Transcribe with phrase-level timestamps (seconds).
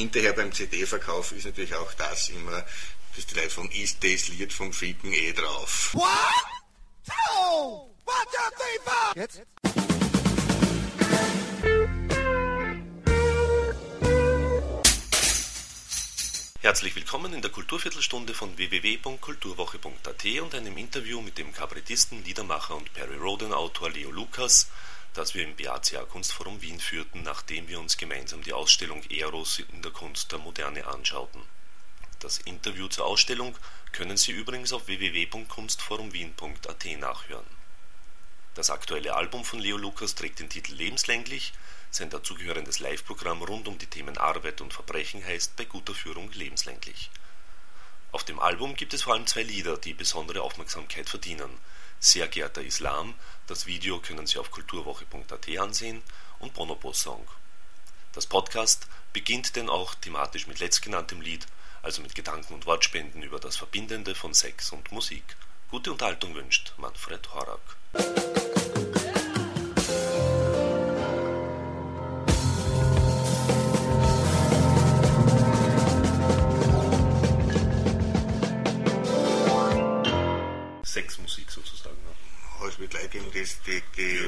[0.00, 2.64] hinterher beim CD-Verkauf ist natürlich auch das immer,
[3.14, 5.90] dass die Leute von ist das Lied vom Ficken eh drauf.
[5.92, 6.06] What?
[7.04, 7.90] Two!
[8.06, 9.12] One, two, three, four!
[9.14, 9.42] Jetzt?
[16.62, 22.92] Herzlich willkommen in der Kulturviertelstunde von www.kulturwoche.at und einem Interview mit dem Kabarettisten, Liedermacher und
[22.94, 24.70] Perry Roden Autor Leo Lukas,
[25.14, 29.82] das wir im BACA Kunstforum Wien führten, nachdem wir uns gemeinsam die Ausstellung Eros in
[29.82, 31.42] der Kunst der Moderne anschauten.
[32.20, 33.56] Das Interview zur Ausstellung
[33.92, 37.46] können Sie übrigens auf www.kunstforumwien.at nachhören.
[38.54, 41.52] Das aktuelle Album von Leo Lukas trägt den Titel Lebenslänglich,
[41.90, 47.10] sein dazugehörendes Live-Programm rund um die Themen Arbeit und Verbrechen heißt Bei guter Führung lebenslänglich.
[48.12, 51.50] Auf dem Album gibt es vor allem zwei Lieder, die besondere Aufmerksamkeit verdienen.
[52.02, 53.14] Sehr geehrter Islam,
[53.46, 56.02] das Video können Sie auf kulturwoche.at ansehen
[56.38, 57.28] und Bonobo Song.
[58.14, 61.46] Das Podcast beginnt denn auch thematisch mit letztgenanntem Lied,
[61.82, 65.36] also mit Gedanken und Wortspenden über das Verbindende von Sex und Musik.
[65.70, 68.49] Gute Unterhaltung wünscht Manfred Horak.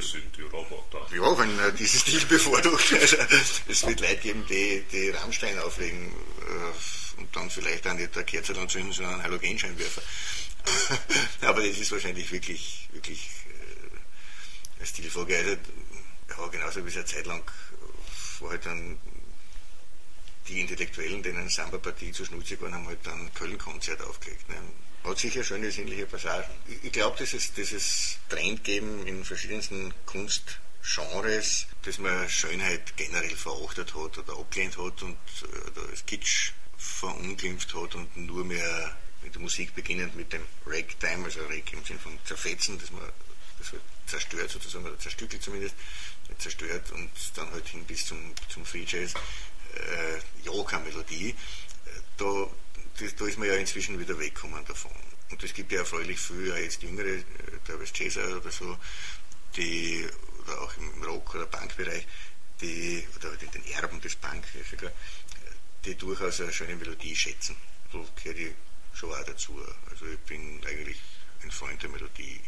[0.03, 1.06] Sind die Roboter.
[1.14, 2.92] Ja, wenn äh, dieses Stil bevorzugt.
[2.92, 3.17] Also,
[3.69, 8.25] es wird Leute geben, die, die Rammstein auflegen äh, und dann vielleicht auch nicht der
[8.25, 10.03] Kerze anzünden, sondern einen Halogenscheinwerfer.
[11.42, 15.36] Aber das ist wahrscheinlich wirklich, wirklich äh, eine Stilfrage.
[15.36, 17.42] Also, ja, genauso wie es eine Zeit lang
[18.42, 18.98] war halt dann
[20.48, 24.48] die Intellektuellen, denen Samba-Partie zu schmutzig waren, haben halt dann Köln-Konzert aufgelegt.
[24.48, 24.56] Ne?
[25.04, 26.52] Hat sicher schöne sinnliche Passagen.
[26.68, 33.94] Ich, ich glaube, dieses, dieses Trend geben in verschiedensten Kunstgenres, dass man Schönheit generell verachtet
[33.94, 35.16] hat oder abgelehnt hat und
[35.72, 41.24] oder als Kitsch verunglimpft hat und nur mehr mit der Musik beginnend mit dem Ragtime,
[41.24, 43.02] also Rag im Sinn von zerfetzen, dass man
[43.58, 45.74] das halt zerstört sozusagen, oder zerstückelt zumindest,
[46.38, 48.18] zerstört und dann halt hin bis zum,
[48.48, 49.14] zum Free Jazz,
[49.74, 51.30] äh, ja, keine Melodie.
[51.30, 52.48] Äh, da,
[53.18, 54.92] da ist man ja inzwischen wieder weggekommen davon.
[55.30, 57.24] Und es gibt ja erfreulich viele, jetzt jüngere, äh,
[57.66, 58.78] teilweise Jazzer oder so,
[59.56, 60.06] die,
[60.42, 62.06] oder auch im Rock- oder Punkbereich,
[62.61, 64.44] die, oder in den Erben des Punk,
[65.84, 67.56] die durchaus eine schöne Melodie schätzen.
[67.92, 68.55] Da gehört die
[68.94, 69.58] schon auch dazu.
[69.90, 71.00] Also ich bin eigentlich
[71.42, 72.40] ein Freund der Melodie.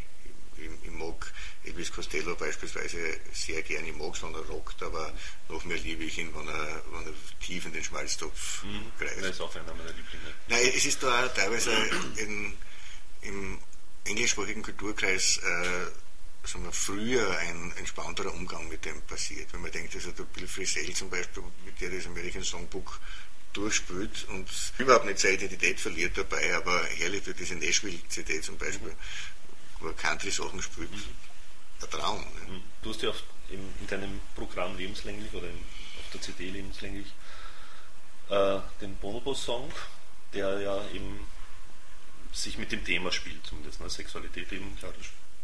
[0.58, 1.32] Ich, ich mag
[1.64, 2.98] Elvis Costello beispielsweise
[3.32, 5.12] sehr gerne, ich mag es, wenn er rockt, aber
[5.48, 8.92] noch mehr liebe ich ihn, wenn er, wenn er tief in den Schmalztopf mhm.
[8.98, 9.22] greift.
[9.22, 10.34] Das ist auch einer meiner Lieblinge.
[10.48, 11.72] Nein, es ist da auch teilweise
[12.16, 12.56] in,
[13.22, 13.58] im
[14.04, 15.86] englischsprachigen Kulturkreis äh,
[16.46, 19.52] sagen wir, früher ein entspannterer Umgang mit dem passiert.
[19.52, 23.00] Wenn man denkt, also der Bill Frisell zum Beispiel, mit der das American Songbook
[23.52, 24.48] durchspült und
[24.78, 28.96] überhaupt nicht seine Identität verliert dabei, aber herrlich durch diese Nashville-CD zum Beispiel, mhm.
[29.86, 30.90] Er Country-Sachen spielt.
[30.90, 31.02] Mhm.
[31.82, 32.20] Ein Traum.
[32.20, 32.52] Ne?
[32.52, 32.62] Mhm.
[32.82, 37.06] Du hast ja auf, in, in, deinem Programm lebenslänglich oder in, auf der CD lebenslänglich
[38.30, 39.72] äh, den Bonobo-Song,
[40.32, 41.26] der ja eben
[42.32, 43.88] sich mit dem Thema spielt, zumindest ne?
[43.88, 44.76] Sexualität eben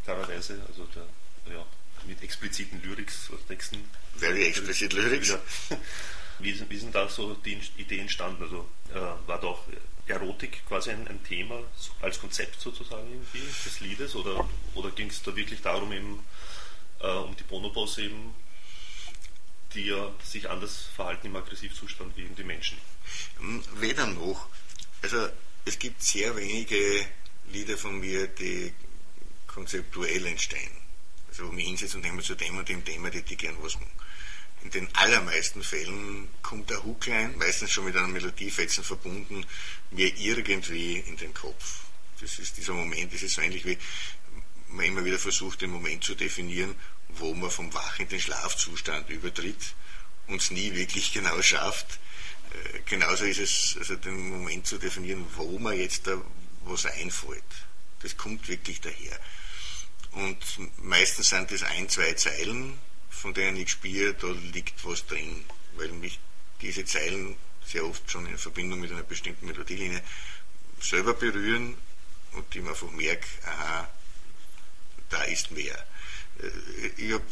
[0.05, 1.07] klarerweise, also der,
[1.55, 1.65] ja,
[2.07, 3.89] mit expliziten Lyrics oder Texten.
[4.17, 5.29] Very explicit Lyrics.
[5.29, 5.41] Ja.
[6.43, 8.43] Wie, wie sind da so die Ideen entstanden?
[8.43, 9.65] Also äh, war doch
[10.07, 11.63] Erotik quasi ein, ein, Thema
[12.01, 16.25] als Konzept sozusagen irgendwie des Liedes oder, oder ging es da wirklich darum eben
[17.01, 18.35] äh, um die Bonobos eben,
[19.75, 22.79] die ja sich anders verhalten im Aggressivzustand wie die Menschen?
[23.39, 24.49] Hm, weder noch.
[25.03, 25.29] Also
[25.65, 27.07] es gibt sehr wenige
[27.53, 28.73] Lieder von mir, die
[29.47, 30.71] konzeptuell entstehen.
[31.29, 33.75] Also wo ich hinsetze und denke zu dem und dem Thema, die, die gern was
[33.75, 33.91] machen.
[34.63, 39.47] In den allermeisten Fällen kommt der Hookline, meistens schon mit einem Melodiefetzen verbunden,
[39.91, 41.81] mir irgendwie in den Kopf.
[42.21, 43.79] Das ist dieser Moment, das ist so ähnlich wie
[44.69, 46.77] man immer wieder versucht, den Moment zu definieren,
[47.09, 49.75] wo man vom Wach in den Schlafzustand übertritt
[50.27, 51.99] und es nie wirklich genau schafft.
[52.53, 56.21] Äh, genauso ist es, also den Moment zu definieren, wo man jetzt da
[56.65, 57.43] was einfällt.
[58.03, 59.19] Das kommt wirklich daher.
[60.13, 60.39] Und
[60.79, 62.79] meistens sind das ein, zwei Zeilen,
[63.11, 65.45] von denen ich spiele, da liegt was drin,
[65.77, 66.19] weil mich
[66.63, 67.37] diese Zeilen
[67.67, 70.03] sehr oft schon in Verbindung mit einer bestimmten Melodielinie
[70.81, 71.77] selber berühren
[72.33, 73.89] und ich mir einfach merke, aha,
[75.11, 75.77] da ist mehr.
[76.41, 77.25] Äh, ich habe,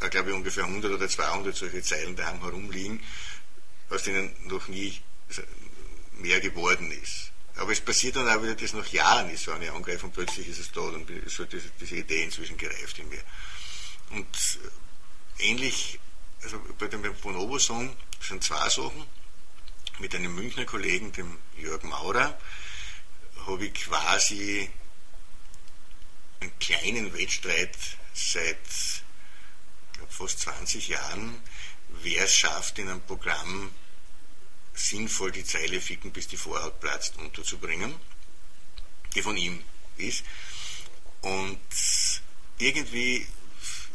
[0.00, 3.02] äh, glaube ich, ungefähr 100 oder 200 solche Zeilen daheim herumliegen,
[3.90, 5.00] aus denen noch nie
[6.14, 7.30] mehr geworden ist.
[7.56, 10.60] Aber es passiert dann auch wieder, dass nach Jahren ist so eine Angreifung, plötzlich ist
[10.60, 13.20] es da, dann ist diese, diese Idee inzwischen gereift in mir.
[14.10, 14.58] Und
[15.38, 15.98] ähnlich,
[16.42, 19.06] also bei dem Bonobo-Song sind zwei Sachen.
[19.98, 22.38] mit einem Münchner Kollegen, dem Jörg Maurer,
[23.46, 24.70] habe ich quasi
[26.40, 27.76] einen kleinen Wettstreit
[28.14, 28.58] seit
[29.92, 31.42] glaub, fast 20 Jahren,
[32.02, 33.70] wer es schafft, in einem Programm
[34.72, 37.94] sinnvoll die Zeile ficken, bis die Vorhaut platzt, unterzubringen,
[39.14, 39.62] die von ihm
[39.98, 40.24] ist.
[41.20, 41.60] Und
[42.58, 43.26] irgendwie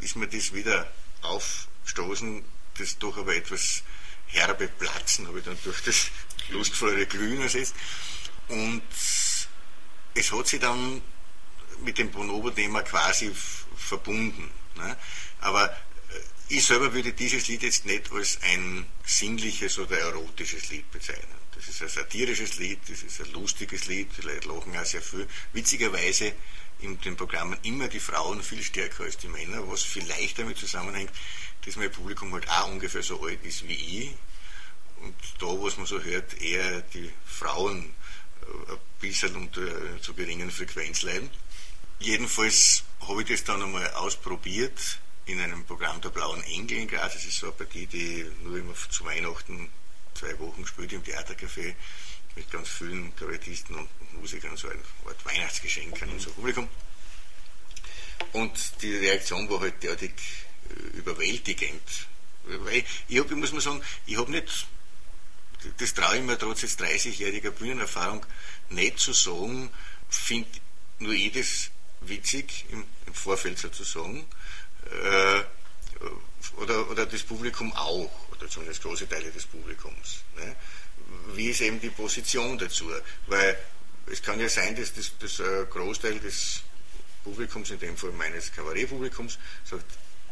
[0.01, 2.43] ist mir das wieder aufstoßen,
[2.77, 3.83] das doch aber etwas
[4.27, 6.07] herbe Platzen habe ich dann durch das
[6.49, 7.75] lustvollere Glühen ersetzt.
[8.47, 8.83] Und
[10.13, 11.01] es hat sich dann
[11.83, 13.31] mit dem Bonobo-Thema quasi
[13.75, 14.49] verbunden.
[14.75, 14.97] Ne?
[15.41, 15.75] Aber
[16.47, 21.35] ich selber würde dieses Lied jetzt nicht als ein sinnliches oder erotisches Lied bezeichnen.
[21.55, 25.01] Das ist ein satirisches Lied, das ist ein lustiges Lied, die Leute lachen auch sehr
[25.01, 25.27] viel.
[25.53, 26.33] Witzigerweise
[26.79, 31.11] in den Programmen immer die Frauen viel stärker als die Männer, was vielleicht damit zusammenhängt,
[31.65, 34.11] dass mein Publikum halt auch ungefähr so alt ist wie ich.
[35.01, 37.93] Und da, was man so hört, eher die Frauen
[38.41, 41.29] äh, ein bisschen unter zu geringen Frequenz leiden.
[41.99, 47.13] Jedenfalls habe ich das dann einmal ausprobiert in einem Programm der Blauen Engel in Graz.
[47.13, 49.69] Das ist so eine Partie, die nur immer zu Weihnachten
[50.13, 51.75] zwei Wochen spielt im Theatercafé
[52.35, 56.67] mit ganz vielen Kabarettisten und Musikern, so ein Art Weihnachtsgeschenk an unser Publikum.
[58.33, 60.11] Und die Reaktion war halt derartig
[60.69, 62.07] äh, überwältigend.
[62.43, 64.67] Weil ich, hab, muss mal sagen, ich habe nicht,
[65.77, 68.25] das traue ich mir trotz jetzt 30-jähriger Bühnenerfahrung
[68.69, 69.69] nicht zu sagen,
[70.09, 70.49] finde
[70.99, 74.25] nur das witzig im, im Vorfeld sozusagen.
[74.91, 75.43] Äh,
[76.57, 80.23] oder, oder das Publikum auch, oder zumindest große Teile des Publikums.
[80.37, 80.55] Ne?
[81.33, 82.89] Wie ist eben die Position dazu?
[83.27, 83.57] Weil
[84.11, 86.61] es kann ja sein, dass das, das äh, Großteil des
[87.23, 89.85] Publikums, in dem Fall meines Kabarettpublikums, sagt,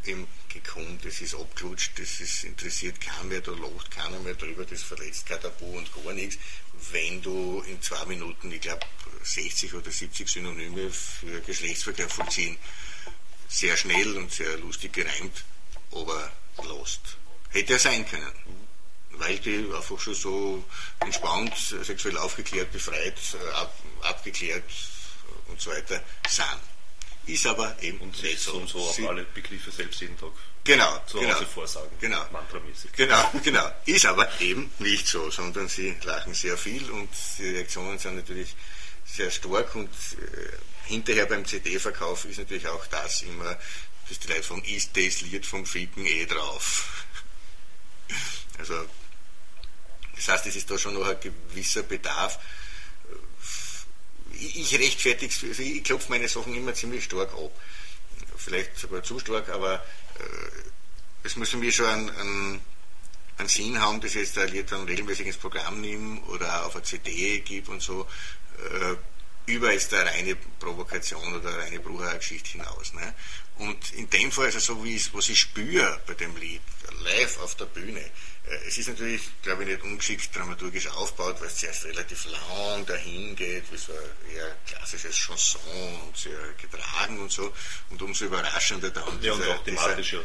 [0.05, 4.65] eben gekommen, das ist abgelutscht, das ist, interessiert keiner mehr, da lacht keiner mehr drüber,
[4.65, 6.38] das verletzt kein Tabu und gar nichts.
[6.91, 8.85] Wenn du in zwei Minuten, ich glaube,
[9.23, 12.57] 60 oder 70 Synonyme für Geschlechtsverkehr vollziehen,
[13.47, 15.43] sehr schnell und sehr lustig gereimt,
[15.91, 16.31] aber
[16.63, 17.01] lost.
[17.49, 18.31] Hätte er sein können.
[19.11, 20.65] Weil die einfach schon so
[20.99, 23.15] entspannt, sexuell aufgeklärt, befreit,
[23.53, 24.63] ab, abgeklärt
[25.47, 26.59] und so weiter sind.
[27.25, 28.53] Ist aber eben und nicht so.
[28.53, 30.31] Und so auch alle Begriffe selbst jeden Tag
[30.63, 31.91] genau, zu genau, Hause vorsagen.
[32.01, 32.25] Genau.
[32.31, 32.91] Mantramäßig.
[32.93, 33.71] Genau, genau.
[33.85, 38.55] Ist aber eben nicht so, sondern sie lachen sehr viel und die Reaktionen sind natürlich
[39.05, 43.57] sehr stark und äh, hinterher beim CD-Verkauf ist natürlich auch das immer,
[44.09, 47.05] dass die Leute von ist das Lied vom Ficken eh drauf.
[48.59, 48.85] Also,
[50.15, 52.39] das heißt, es ist da schon noch ein gewisser Bedarf
[54.44, 57.51] ich rechtfertige also ich klopfe meine Sachen immer ziemlich stark ab.
[58.35, 60.69] Vielleicht sogar zu stark, aber äh,
[61.23, 62.61] es muss für mich schon einen, einen,
[63.38, 66.75] einen Sinn haben, dass ich jetzt ein Lied dann regelmäßig ins Programm nehme oder auf
[66.75, 68.07] eine CD gebe und so,
[69.45, 72.94] über jetzt eine reine Provokation oder eine Bruchergeschichte hinaus.
[72.94, 73.13] Ne?
[73.57, 76.61] Und in dem Fall, also so wie es, was ich spüre bei dem Lied,
[77.03, 81.47] live auf der Bühne, äh, es ist natürlich, glaube ich, nicht ungeschickt dramaturgisch aufgebaut, weil
[81.47, 85.61] es zuerst relativ lang dahin geht, wie so ein eher klassisches Chanson
[86.07, 87.53] und sehr getragen und so,
[87.89, 89.21] und umso überraschender dann.
[89.21, 90.19] Ja, und auch thematisch ja.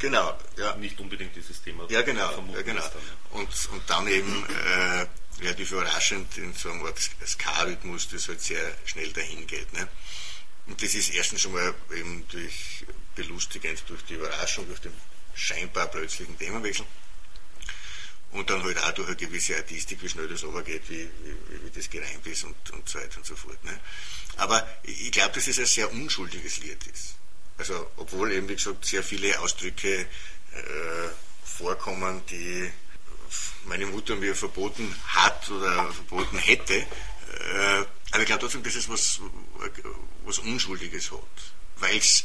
[0.00, 0.76] Genau, ja.
[0.76, 1.84] Nicht unbedingt dieses Thema.
[1.88, 2.80] Ja, genau, ja, genau.
[2.80, 3.38] Dann, ja.
[3.38, 5.06] Und, und dann eben äh,
[5.40, 9.72] relativ überraschend in so einem Art Ska-Rhythmus, das halt sehr schnell dahin geht.
[9.72, 9.88] Ne?
[10.66, 12.84] Und das ist erstens schon mal eben durch
[13.14, 14.92] belustigend durch die Überraschung, durch den
[15.34, 16.86] scheinbar plötzlichen Themenwechsel
[18.32, 21.70] und dann halt auch durch eine gewisse Artistik, wie schnell das overgeht, wie, wie, wie
[21.74, 23.62] das gereimt ist und, und so weiter und so fort.
[23.64, 23.78] Ne?
[24.36, 27.14] Aber ich glaube, dass es ein sehr unschuldiges Lied ist.
[27.56, 30.06] Also, obwohl eben, wie gesagt, sehr viele Ausdrücke äh,
[31.42, 32.70] vorkommen, die
[33.66, 36.74] meine Mutter mir verboten hat oder verboten hätte.
[36.74, 39.20] Äh, aber ich glaube trotzdem, dass es was,
[40.24, 41.20] was Unschuldiges hat.
[41.76, 42.24] Weil es,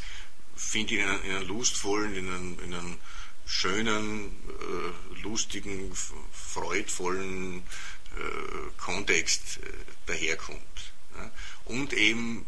[0.55, 2.97] finde ich, in einem, in einem lustvollen, in einem, in einem
[3.45, 5.93] schönen, äh, lustigen,
[6.31, 9.69] freudvollen äh, Kontext äh,
[10.05, 10.93] daherkommt.
[11.15, 11.31] Ja?
[11.65, 12.45] Und eben,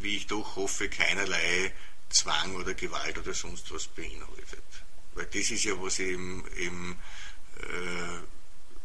[0.00, 1.72] wie ich doch hoffe, keinerlei
[2.08, 4.64] Zwang oder Gewalt oder sonst was beinhaltet.
[5.14, 6.98] Weil das ist ja, was eben, eben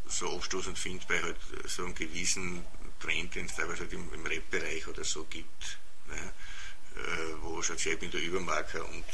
[0.08, 2.66] so abstoßend finde bei halt so einem gewissen
[3.00, 5.80] Trend, den es teilweise halt im, im Rap-Bereich oder so gibt.
[6.08, 6.34] Ne?
[6.96, 9.06] Äh, wo schon ich bin der Übermarker und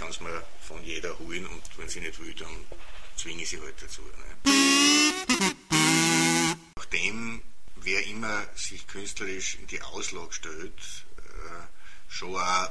[0.00, 2.64] kann es mir von jeder holen und wenn sie nicht will, dann
[3.16, 4.00] zwinge ich sie halt dazu.
[4.02, 4.52] Ne?
[6.76, 7.42] Nachdem
[7.76, 10.72] wer immer sich künstlerisch in die Auslage stellt,
[11.18, 11.66] äh,
[12.08, 12.70] schon auch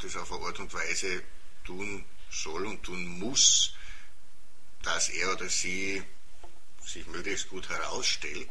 [0.00, 1.22] das auf eine Art und Weise
[1.64, 3.74] tun soll und tun muss,
[4.82, 6.02] dass er oder sie
[6.84, 8.50] sich möglichst gut herausstellt.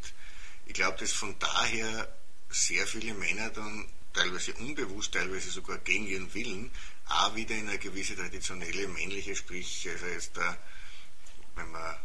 [0.65, 2.13] Ich glaube, dass von daher
[2.49, 6.71] sehr viele Männer dann teilweise unbewusst, teilweise sogar gegen ihren Willen,
[7.07, 10.57] auch wieder in eine gewisse traditionelle männliche, sprich, also jetzt da,
[11.55, 11.97] wenn man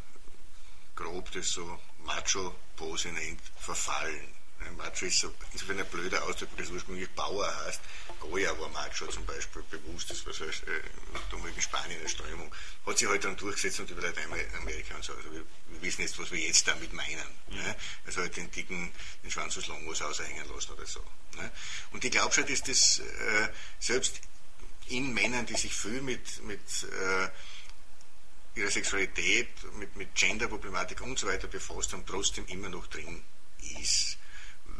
[0.95, 4.44] grob das so Macho-Pose nennt, verfallen.
[4.73, 7.81] Macho ist so, insofern ein blöder Ausdruck, weil das ursprünglich Bauer heißt.
[8.21, 12.55] Goya war Macho zum Beispiel bewusst, das war so eine äh, Spanien eine Strömung.
[12.87, 15.15] Hat sich halt dann durchgesetzt und über Lateinamerika und so.
[15.15, 17.27] Also wir, wir, wissen jetzt, was wir jetzt damit meinen.
[17.49, 17.57] Mhm.
[17.57, 17.77] Ne?
[18.07, 18.93] Also halt den dicken,
[19.23, 21.01] den Schwanz aus Longos aushängen lassen oder so.
[21.37, 21.51] Ne?
[21.93, 24.21] Und ich glaube schon, dass das äh, selbst
[24.89, 27.29] in Männern, die sich viel mit, mit äh,
[28.59, 33.23] ihrer Sexualität, mit, mit Gender-Problematik und so weiter befasst haben, trotzdem immer noch drin
[33.81, 34.19] ist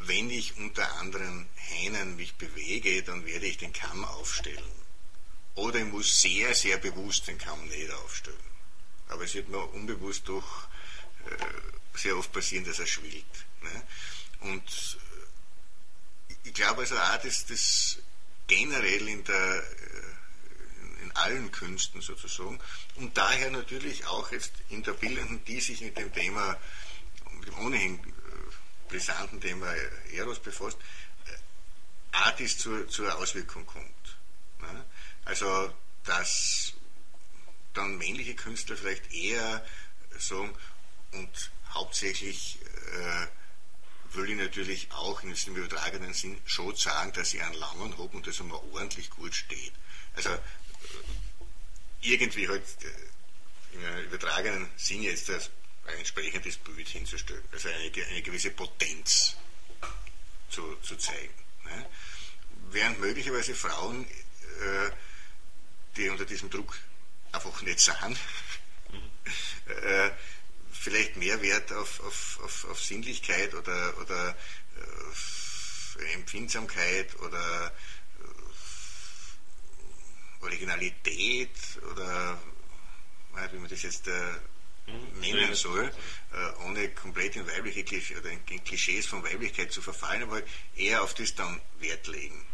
[0.07, 4.85] wenn ich unter anderen Hähnen mich bewege, dann werde ich den Kamm aufstellen.
[5.55, 8.37] Oder ich muss sehr, sehr bewusst den Kamm nicht aufstellen.
[9.09, 10.69] Aber es wird mir unbewusst doch
[11.27, 13.25] äh, sehr oft passieren, dass er schwillt.
[13.63, 13.83] Ne?
[14.41, 14.99] Und
[16.29, 17.99] äh, ich glaube also auch, dass das
[18.47, 22.59] generell in der äh, in allen Künsten sozusagen
[22.97, 26.59] und daher natürlich auch jetzt in der Bildenden, die sich mit dem Thema,
[27.61, 28.01] ohnehin
[28.95, 29.75] brisanten Thema
[30.13, 30.79] Eros befasst,
[31.27, 31.37] äh,
[32.13, 34.17] Artis zur, zur Auswirkung kommt.
[34.61, 34.85] Ne?
[35.25, 35.75] Also,
[36.05, 36.75] dass
[37.73, 39.67] dann männliche Künstler vielleicht eher
[40.17, 40.55] sagen,
[41.11, 42.61] und hauptsächlich
[42.93, 47.99] äh, will ich natürlich auch in im übertragenen Sinn schon sagen, dass ich einen langen
[47.99, 49.73] habe und das einmal ordentlich gut steht.
[50.15, 50.39] Also äh,
[52.01, 55.51] irgendwie halt äh, im übertragenen Sinn jetzt das
[55.87, 59.37] ein entsprechendes Bild hinzustellen, also eine, eine gewisse Potenz
[60.49, 61.35] zu, zu zeigen.
[61.65, 61.87] Ne?
[62.71, 64.91] Während möglicherweise Frauen, äh,
[65.97, 66.79] die unter diesem Druck
[67.33, 68.19] einfach nicht sind,
[69.67, 70.11] äh,
[70.73, 74.37] vielleicht mehr Wert auf, auf, auf, auf Sinnlichkeit oder, oder
[74.77, 77.73] äh, Empfindsamkeit oder
[78.21, 78.25] äh,
[80.43, 81.57] Originalität
[81.91, 82.41] oder
[83.51, 84.09] wie man das jetzt
[84.87, 85.91] äh, nennen soll,
[86.33, 90.43] äh, ohne komplett in weibliche Klischees, oder in Klischees von Weiblichkeit zu verfallen, aber
[90.77, 92.45] eher auf das dann Wert legen.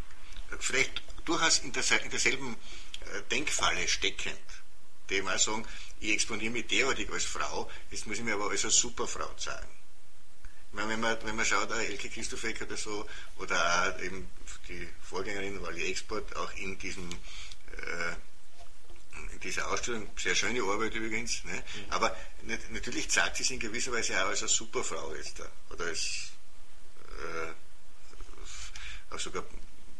[0.58, 4.40] Vielleicht durchaus in, der, in derselben äh, Denkfalle steckend,
[5.08, 5.66] die mal sagen,
[6.00, 9.68] ich exponiere mich derartig als Frau, jetzt muss ich mir aber als eine Superfrau zeigen.
[10.68, 13.06] Ich meine, wenn man, wenn man schaut, Elke Christofek oder so,
[13.38, 14.30] oder auch eben
[14.68, 18.14] die Vorgängerin Valie Export, auch in diesem äh,
[19.42, 21.52] diese Ausstellung, sehr schöne Arbeit übrigens, ne?
[21.52, 21.90] Mhm.
[21.90, 22.16] aber
[22.70, 26.32] natürlich zeigt sie es in gewisser Weise auch als eine Superfrau jetzt da, oder als
[27.20, 29.44] äh, auch sogar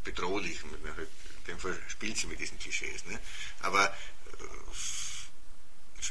[0.05, 0.59] bedrohlich.
[0.97, 3.05] Halt, in dem Fall spielt sie mit diesen Klischees.
[3.07, 3.19] Ne?
[3.61, 3.93] Aber äh,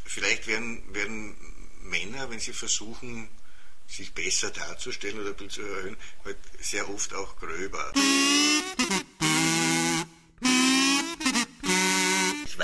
[0.06, 1.36] vielleicht werden, werden
[1.82, 3.30] Männer, wenn sie versuchen,
[3.88, 7.92] sich besser darzustellen oder zu erhöhen, halt sehr oft auch gröber.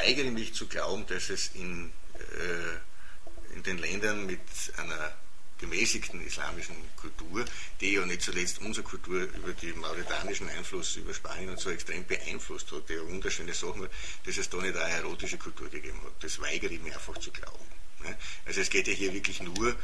[0.06, 4.40] Weigere mich zu glauben, dass es in, äh, in den Ländern mit
[4.78, 5.14] einer
[5.58, 7.46] gemäßigten islamischen Kultur,
[7.80, 12.06] die ja nicht zuletzt unsere Kultur über den mauritanischen Einfluss über Spanien und so extrem
[12.06, 13.88] beeinflusst hat, ja wunderschöne Sachen
[14.26, 16.22] dass es da nicht eine erotische Kultur gegeben hat.
[16.22, 17.66] Das weigere ich mir einfach zu glauben.
[18.04, 18.16] Ne?
[18.46, 19.76] Also es geht ja hier wirklich nur,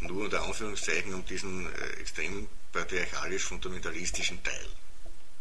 [0.00, 4.68] nur unter Anführungszeichen um diesen äh, extrem patriarchalisch-fundamentalistischen Teil.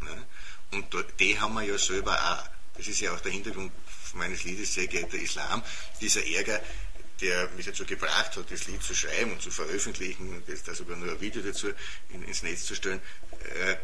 [0.02, 0.26] Ne?
[0.72, 0.86] Und
[1.20, 2.57] die haben wir ja selber auch.
[2.78, 3.72] Das ist ja auch der Hintergrund
[4.14, 5.64] meines Liedes Sehr geehrter Islam,
[6.00, 6.62] dieser Ärger,
[7.22, 10.98] der mich dazu gebracht hat, das Lied zu schreiben und zu veröffentlichen und da sogar
[10.98, 11.70] nur ein Video dazu
[12.10, 13.02] in, ins Netz zu stellen,
[13.44, 13.76] äh,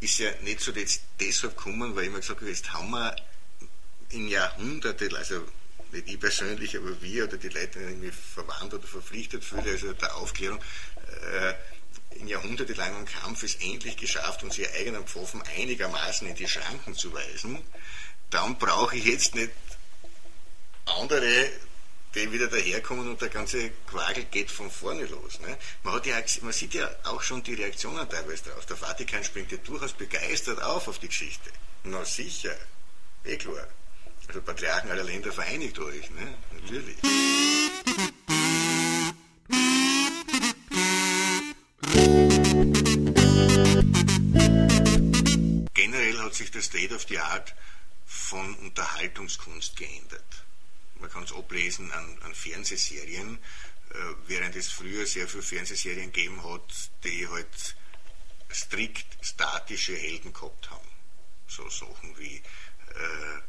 [0.00, 3.16] ist ja nicht zuletzt deshalb gekommen, weil ich mir gesagt habe, jetzt haben wir
[4.10, 5.44] in Jahrhunderten, also
[5.92, 9.92] nicht ich persönlich, aber wir oder die Leute, die mich verwandt oder verpflichtet fühle, also
[9.92, 10.60] der Aufklärung,
[11.32, 11.54] äh,
[12.18, 17.12] in jahrhundertelangen Kampf es endlich geschafft, uns ihr eigenen Pfaffen einigermaßen in die Schranken zu
[17.12, 17.58] weisen
[18.30, 19.50] dann brauche ich jetzt nicht
[20.86, 21.50] andere,
[22.14, 25.38] die wieder daherkommen und der ganze Quagel geht von vorne los.
[25.40, 25.56] Ne?
[25.82, 28.66] Man, hat ja, man sieht ja auch schon die Reaktionen teilweise drauf.
[28.66, 31.50] Der Vatikan springt ja durchaus begeistert auf auf die Geschichte.
[31.84, 32.56] Na sicher,
[33.24, 33.66] eh klar.
[34.28, 36.34] Also Patriarchen aller Länder vereinigt euch, ne?
[36.52, 36.96] natürlich.
[45.74, 47.54] Generell hat sich das State of the Art
[48.30, 50.44] von Unterhaltungskunst geändert.
[51.00, 53.38] Man kann es ablesen an, an Fernsehserien,
[53.90, 53.94] äh,
[54.28, 57.76] während es früher sehr viele Fernsehserien gegeben hat, die halt
[58.52, 60.88] strikt statische Helden gehabt haben.
[61.48, 63.40] So Sachen wie äh,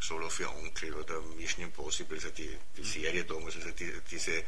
[0.00, 4.44] Solo für Onkel oder Mission Impossible, also die, die Serie damals, also die, diese äh,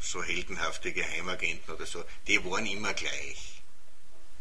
[0.00, 3.62] so heldenhafte Geheimagenten oder so, die waren immer gleich.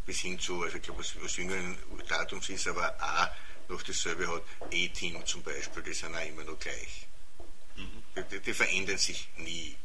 [0.06, 1.78] Bis hin zu, also ich glaube, was, was jüngeren
[2.10, 3.30] Datums ist, aber auch
[3.74, 7.08] noch dasselbe hat, A-Team zum Beispiel, die sind auch immer noch gleich.
[7.76, 8.26] Mhm.
[8.32, 9.76] Die, die, verändern sich nie.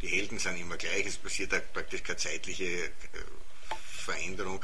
[0.00, 2.90] Die Helden sind immer gleich, es passiert auch praktisch keine zeitliche äh,
[3.92, 4.62] Veränderung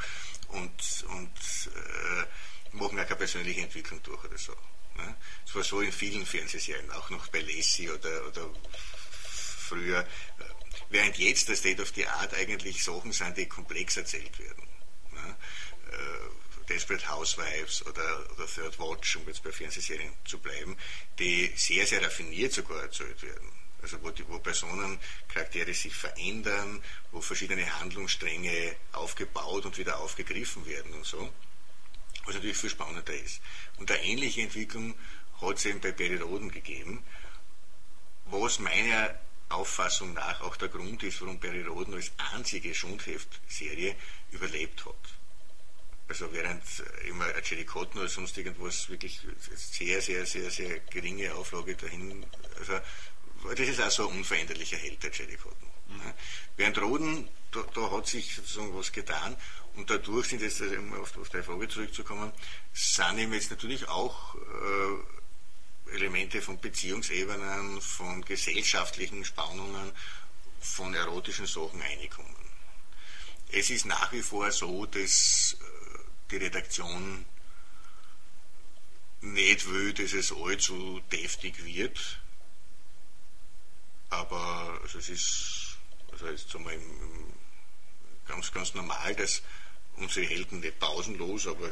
[0.49, 4.55] und, und äh, machen auch keine persönliche Entwicklung durch oder so.
[4.97, 5.15] Ne?
[5.45, 8.49] Es war so in vielen Fernsehserien, auch noch bei Lassie oder, oder
[9.67, 10.07] früher,
[10.89, 14.67] während jetzt der State of the Art eigentlich Sachen sind, die komplex erzählt werden.
[16.71, 20.77] Desperate Housewives oder, oder Third Watch, um jetzt bei Fernsehserien zu bleiben,
[21.19, 23.51] die sehr, sehr raffiniert sogar erzählt werden.
[23.81, 24.97] Also wo, die, wo Personen,
[25.27, 31.33] Charaktere sich verändern, wo verschiedene Handlungsstränge aufgebaut und wieder aufgegriffen werden und so.
[32.25, 33.41] Was natürlich viel spannender ist.
[33.77, 34.95] Und eine ähnliche Entwicklung
[35.41, 37.03] hat es eben bei Barry Roden gegeben,
[38.25, 43.95] was meiner Auffassung nach auch der Grund ist, warum Barry Roden als einzige Schundheft-Serie
[44.31, 45.20] überlebt hat.
[46.11, 46.61] Also während
[47.07, 47.25] immer
[47.65, 49.21] Cotton oder sonst irgendwas wirklich
[49.55, 52.25] sehr, sehr, sehr, sehr geringe Auflage dahin,
[52.59, 52.73] also
[53.55, 55.69] das ist auch so ein unveränderlicher Held, der Jerry Cotton.
[55.87, 56.13] Mhm.
[56.57, 59.37] Während Roden, da, da, hat sich sozusagen was getan
[59.77, 62.33] und dadurch sind jetzt, um auf, auf deine Frage zurückzukommen,
[62.73, 69.93] sind ihm jetzt natürlich auch äh, Elemente von Beziehungsebenen, von gesellschaftlichen Spannungen,
[70.59, 72.35] von erotischen Sachen eingekommen.
[73.53, 75.80] Es ist nach wie vor so, dass äh,
[76.31, 77.25] die Redaktion
[79.21, 82.19] nicht will, dass es allzu deftig wird,
[84.09, 85.77] aber also es ist,
[86.11, 86.77] also jetzt einmal
[88.27, 89.41] ganz, ganz normal, dass
[89.97, 91.71] unsere Helden nicht pausenlos, aber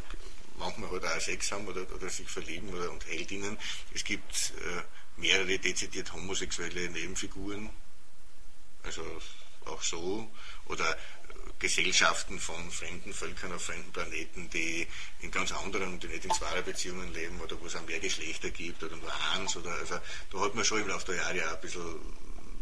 [0.57, 3.57] manchmal halt auch Sex haben oder, oder sich verlieben oder, und Heldinnen.
[3.93, 4.83] Es gibt äh,
[5.19, 7.69] mehrere dezidiert homosexuelle Nebenfiguren,
[8.83, 9.03] also
[9.65, 10.29] auch so,
[10.65, 10.97] oder
[11.59, 14.87] Gesellschaften von fremden Völkern auf fremden Planeten, die
[15.19, 18.49] in ganz anderen, die nicht in zweier Beziehungen leben oder wo es auch mehr Geschlechter
[18.49, 19.99] gibt oder nur eins oder also
[20.31, 21.99] da hat man schon im Laufe der Jahre auch ein bisschen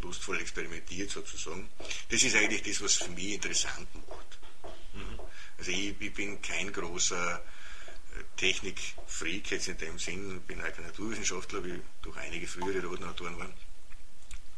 [0.02, 1.70] lustvoll experimentiert sozusagen.
[2.10, 4.40] Das ist eigentlich das, was für mich interessant macht.
[4.94, 5.20] Mhm.
[5.58, 7.44] Also ich, ich bin kein großer
[8.38, 13.54] Technik-Freak jetzt in dem Sinn, bin auch kein Naturwissenschaftler, wie durch einige frühere Rodenautoren waren.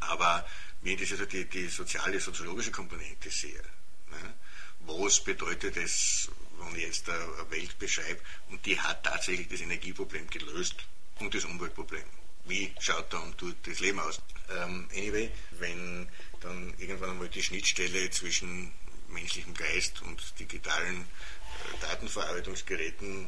[0.02, 0.48] Aber
[0.82, 3.64] mir interessiert die, die soziale, soziologische Komponente sehr.
[4.12, 4.34] Ne?
[4.82, 8.20] Was bedeutet es, wenn ich jetzt eine Welt beschreibe
[8.50, 10.76] und die hat tatsächlich das Energieproblem gelöst
[11.20, 12.04] und das Umweltproblem?
[12.46, 14.22] Wie schaut da und tut das Leben aus?
[14.50, 16.10] Ähm, anyway, wenn
[16.42, 18.72] dann irgendwann einmal die Schnittstelle zwischen
[19.10, 23.28] menschlichem Geist und digitalen äh, Datenverarbeitungsgeräten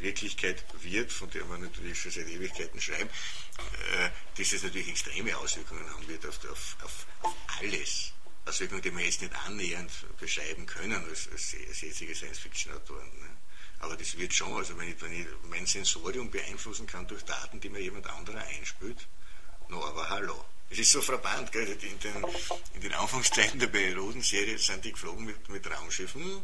[0.00, 3.10] Wirklichkeit wird, von der wir natürlich schon seit Ewigkeiten schreiben,
[3.94, 7.34] äh, dass es natürlich extreme Auswirkungen haben wird auf, auf, auf, auf
[8.44, 8.54] alles.
[8.54, 13.08] Auswirkungen, die wir jetzt nicht annähernd beschreiben können als, als, jetzige Science-Fiction-Autoren.
[13.20, 13.28] Ne?
[13.80, 17.60] Aber das wird schon, also wenn ich, wenn ich mein Sensorium beeinflussen kann durch Daten,
[17.60, 19.08] die mir jemand anderer einspült,
[19.68, 20.44] no, aber hallo.
[20.68, 21.66] Es ist so frappant, gell?
[21.66, 22.24] In, den,
[22.74, 26.42] in den Anfangszeiten der Periodenserie sind die geflogen mit, mit Raumschiffen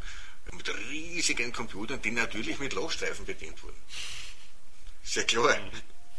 [0.52, 3.80] mit riesigen Computern, die natürlich mit Lochstreifen bedient wurden.
[5.02, 5.59] Sehr klar.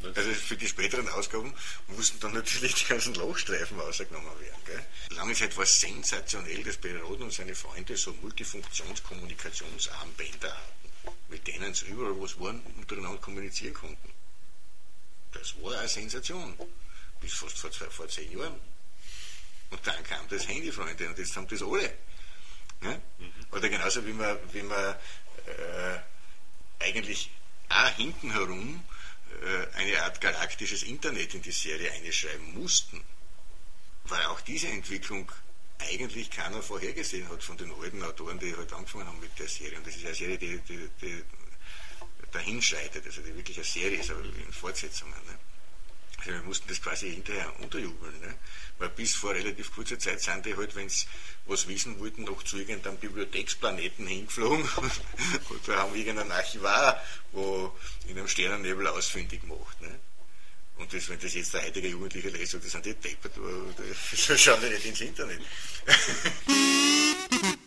[0.03, 1.51] Also für die späteren Ausgaben
[1.87, 4.61] mussten dann natürlich die ganzen Lochstreifen ausgenommen werden.
[4.65, 4.85] Gell?
[5.09, 10.91] Lange Zeit war es sensationell, dass Perroden und seine Freunde so Multifunktionskommunikationsarmbänder hatten,
[11.29, 14.13] mit denen sie überall was waren, untereinander kommunizieren konnten.
[15.31, 16.55] Das war eine Sensation.
[17.19, 18.61] Bis fast vor, zwei, vor zehn Jahren.
[19.71, 21.91] Und dann kam das Handy, Freunde, und jetzt haben das alle.
[22.81, 23.01] Ne?
[23.17, 23.33] Mhm.
[23.51, 24.99] Oder genauso wie wir, wie wir
[25.47, 25.97] äh,
[26.85, 27.31] eigentlich
[27.69, 28.83] auch hinten herum
[29.75, 33.03] eine Art galaktisches Internet in die Serie einschreiben mussten,
[34.05, 35.31] weil auch diese Entwicklung
[35.79, 39.77] eigentlich keiner vorhergesehen hat von den alten Autoren, die halt angefangen haben mit der Serie.
[39.77, 41.23] Und das ist eine Serie, die, die, die
[42.31, 45.13] dahin schreitet, also die wirklich eine Serie ist, aber in Fortsetzungen.
[45.13, 45.37] Ne?
[46.27, 48.19] Wir mussten das quasi hinterher unterjubeln.
[48.19, 48.35] Ne?
[48.77, 51.05] Weil bis vor relativ kurzer Zeit sind die halt, wenn sie
[51.45, 54.63] was wissen wollten, noch zu irgendeinem Bibliotheksplaneten hingeflogen
[55.49, 57.73] und da haben irgendeinen Archivar, wo
[58.07, 59.81] in einem Sternennebel ausfindig macht.
[59.81, 59.99] Ne?
[60.77, 64.59] Und das, wenn das jetzt der heutige Jugendliche lest, das sind die deppert, das schauen
[64.61, 65.41] die nicht ins Internet.